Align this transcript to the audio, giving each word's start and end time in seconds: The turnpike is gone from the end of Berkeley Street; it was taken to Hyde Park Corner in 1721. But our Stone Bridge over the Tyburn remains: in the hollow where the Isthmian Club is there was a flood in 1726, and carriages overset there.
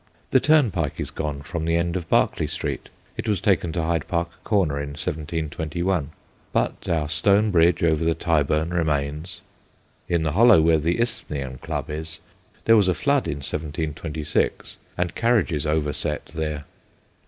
The 0.31 0.39
turnpike 0.39 0.99
is 0.99 1.11
gone 1.11 1.43
from 1.43 1.65
the 1.65 1.75
end 1.75 1.95
of 1.95 2.09
Berkeley 2.09 2.47
Street; 2.47 2.89
it 3.17 3.29
was 3.29 3.39
taken 3.39 3.71
to 3.73 3.83
Hyde 3.83 4.07
Park 4.07 4.31
Corner 4.43 4.79
in 4.81 4.93
1721. 4.97 6.09
But 6.51 6.89
our 6.89 7.07
Stone 7.07 7.51
Bridge 7.51 7.83
over 7.83 8.03
the 8.03 8.15
Tyburn 8.15 8.71
remains: 8.71 9.41
in 10.09 10.23
the 10.23 10.31
hollow 10.31 10.59
where 10.59 10.79
the 10.79 10.99
Isthmian 10.99 11.59
Club 11.59 11.91
is 11.91 12.19
there 12.65 12.75
was 12.75 12.87
a 12.87 12.95
flood 12.95 13.27
in 13.27 13.41
1726, 13.43 14.77
and 14.97 15.13
carriages 15.13 15.67
overset 15.67 16.25
there. 16.33 16.65